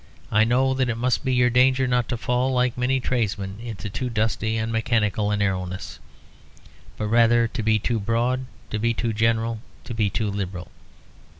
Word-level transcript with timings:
I 0.31 0.45
know 0.45 0.73
that 0.73 0.89
it 0.89 0.97
must 0.97 1.23
be 1.23 1.31
your 1.31 1.51
danger 1.51 1.85
not 1.85 2.09
to 2.09 2.17
fall 2.17 2.51
like 2.51 2.75
many 2.75 2.99
tradesmen 2.99 3.59
into 3.61 3.87
too 3.87 4.09
dusty 4.09 4.57
and 4.57 4.71
mechanical 4.71 5.29
a 5.29 5.37
narrowness, 5.37 5.99
but 6.97 7.05
rather 7.07 7.47
to 7.49 7.61
be 7.61 7.77
too 7.77 7.99
broad, 7.99 8.45
to 8.71 8.79
be 8.79 8.95
too 8.95 9.13
general, 9.13 9.59
too 9.83 10.31
liberal. 10.31 10.71